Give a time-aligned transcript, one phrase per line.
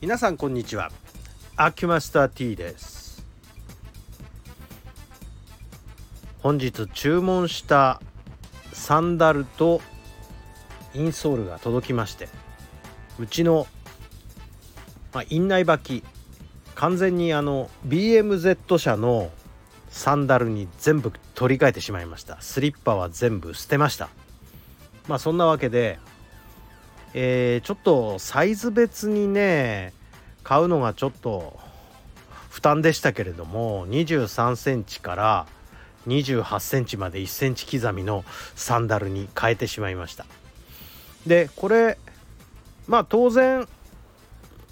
[0.00, 0.90] 皆さんこんにちは。
[1.56, 3.22] アキュマスター T です。
[6.38, 8.00] 本日注文した
[8.72, 9.82] サンダルと
[10.94, 12.30] インソールが届きまして
[13.18, 13.66] うちの、
[15.12, 16.04] まあ、院内履き
[16.74, 19.30] 完全にあの BMZ 社の
[19.90, 22.40] サンダルに全部取り替えてしまいました。
[22.40, 24.08] スリッパは全部捨てました。
[25.08, 25.98] まあそんなわけで
[27.14, 29.92] えー、ちょっとサイズ別にね
[30.42, 31.58] 買うのがちょっと
[32.48, 35.46] 負担でしたけれども23センチから
[36.06, 40.24] 28センチまで1センチ刻みのサンダルに変えてしまいました。
[41.26, 41.98] でこれ
[42.86, 43.68] まあ当然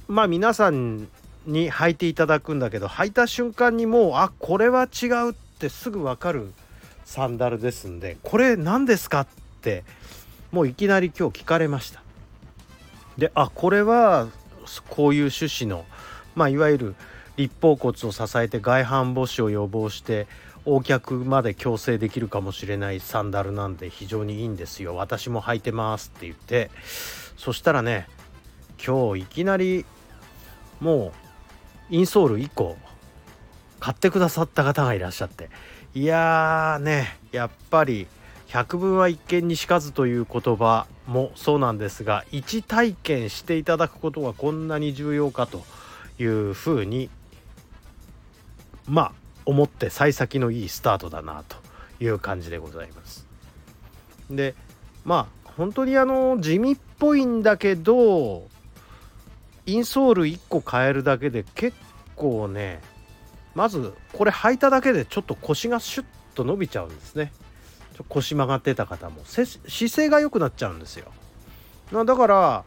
[0.07, 1.09] まあ皆さん
[1.47, 6.53] に履いていただくんだけど履いた瞬間にもうあこれは違うってすぐ分かる
[7.05, 9.27] サンダルですんでこれ何ですかっ
[9.61, 9.85] て
[10.51, 12.03] もういきなり今日聞かれました。
[13.19, 14.29] であこれは
[14.89, 15.85] こういう趣旨の
[16.35, 16.95] まあいわゆる
[17.37, 20.27] 立方骨を支えて外反母趾を予防して
[20.65, 24.97] 横脚まで矯正できるかもしれないサンダルなんで非常にいいんですよ。
[24.97, 26.71] 私も履いてますって言って
[27.37, 28.07] そしたらね
[28.85, 29.85] 今日いきなり
[30.81, 31.13] も
[31.91, 32.77] うインソール1個
[33.81, 35.51] 買ってくださった方がいらっしゃって。
[35.95, 38.07] いやーねやっぱり
[38.49, 45.65] 百聞は一見にしかずという言葉もそうなんですが一体験していただくことがこんなに重要かと
[46.19, 47.11] いうふうに
[48.87, 49.13] まあ
[49.45, 51.57] 思って幸先のいいスタートだなと
[52.03, 53.27] いう感じでございます。
[54.31, 54.55] で
[55.05, 58.47] まあ本当にあの地味っぽいんだけど
[59.67, 61.77] インソール1個変えるだけで結
[62.17, 62.81] 構ね
[63.55, 67.33] まずこれ履いただけでちょっと腰がシュッと伸びちゃうんですね。
[68.05, 71.07] 腰曲がってた方も姿勢が良くなっちゃうんですよ。
[72.05, 72.65] だから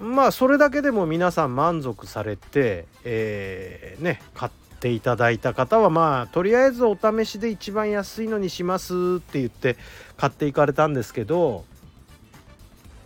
[0.00, 9.76] まあそれだけでも皆さん満足されて、えー、ね買っていただいた方はまあとりあえずお試しで一番安いのにしますって言って
[10.16, 11.64] 買っていかれたんですけど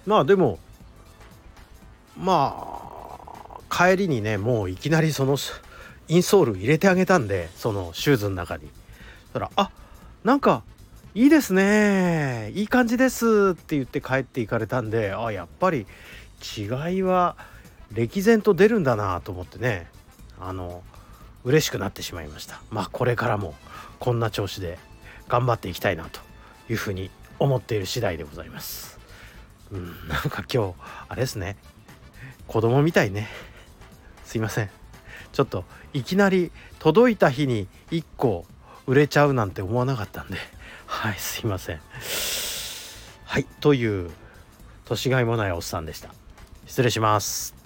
[0.07, 0.61] まあでも
[2.17, 5.37] まあ帰りにねもういきなりその
[6.07, 8.63] インソール入れてあげたんでそのシューズの中に。
[8.63, 8.71] そし
[9.33, 9.71] たらあ
[10.23, 10.63] なんか
[11.17, 12.51] いいですね。
[12.55, 15.87] いい感じですって言って帰っていかれたんであやっぱり
[16.59, 16.63] 違
[16.97, 17.37] いは
[17.93, 19.87] 歴然と出るんだなと思ってね。
[20.41, 20.83] あの
[21.45, 22.61] 嬉しくなってしまいました。
[22.71, 23.55] まあこれからも
[24.01, 24.77] こんな調子で
[25.29, 26.19] 頑張っていきたいなと
[26.69, 28.99] いうふうに思っている次第でございます。
[29.71, 30.75] うんなんか今日
[31.09, 31.57] あれですね。
[32.49, 33.29] 子供みたいね。
[34.25, 34.71] すいません。
[35.33, 36.51] ちょっといきなり
[36.81, 38.47] 届いた日に1個
[38.89, 40.54] 売れちゃうなんて思わなかったんで。
[40.95, 41.81] はいすいません。
[43.25, 44.11] はいという
[44.87, 46.15] 年がいもないおっさんでした。
[46.67, 47.64] 失礼します。